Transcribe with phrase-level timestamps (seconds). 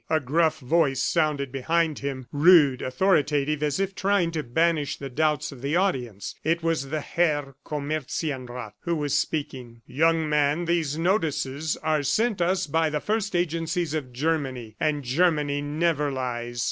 [0.09, 5.51] A gruff voice sounded behind him, rude, authoritative, as if trying to banish the doubts
[5.51, 6.33] of the audience.
[6.43, 9.83] It was the Herr Comerzienrath who was speaking.
[9.85, 14.75] "Young man, these notices are sent us by the first agencies of Germany...
[14.79, 16.59] and Germany never lies."